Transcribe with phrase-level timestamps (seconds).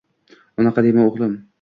[0.63, 1.41] Unaqa dema o`g`lim